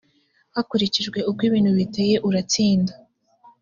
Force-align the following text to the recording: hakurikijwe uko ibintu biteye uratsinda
hakurikijwe 0.55 1.19
uko 1.29 1.41
ibintu 1.49 1.71
biteye 1.79 2.15
uratsinda 2.27 2.93